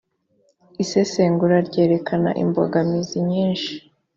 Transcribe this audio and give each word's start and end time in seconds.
isesengura 0.83 1.57
ryerekanye 1.67 2.31
imbogamizi 2.43 3.17
nyishii 3.27 3.79